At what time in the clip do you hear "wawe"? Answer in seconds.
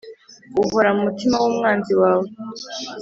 2.01-2.27